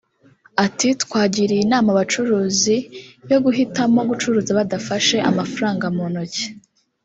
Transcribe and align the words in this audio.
Ati 0.65 0.87
“Twagiriye 1.03 1.61
inama 1.65 1.87
abacuruzi 1.91 2.77
yo 3.31 3.37
guhitamo 3.45 3.99
gucuruza 4.09 4.51
badafashe 4.59 5.15
amafaranga 5.29 5.85
mu 5.95 6.05
ntoki 6.11 6.45